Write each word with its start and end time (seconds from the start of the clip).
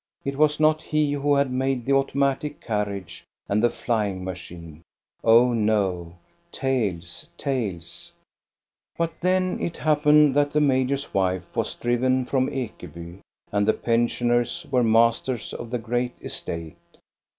It 0.25 0.35
was 0.35 0.59
not 0.59 0.81
he 0.81 1.11
who 1.11 1.35
had 1.35 1.51
made 1.51 1.85
the 1.85 1.93
automatic 1.93 2.59
carriage 2.59 3.23
and 3.47 3.61
the 3.61 3.69
flying 3.69 4.23
machine. 4.23 4.81
Oh, 5.23 5.53
no,— 5.53 6.15
tales, 6.51 7.29
tales! 7.37 8.11
But 8.97 9.13
then 9.21 9.59
it 9.59 9.77
happened 9.77 10.33
that 10.33 10.53
the 10.53 10.59
major's 10.59 11.13
wife 11.13 11.45
was 11.55 11.75
driven 11.75 12.25
from 12.25 12.49
Ekeby, 12.49 13.19
and 13.51 13.67
the 13.67 13.73
pensioners 13.73 14.65
were 14.71 14.83
masters 14.83 15.53
of 15.53 15.69
the 15.69 15.77
great 15.77 16.19
estate. 16.23 16.77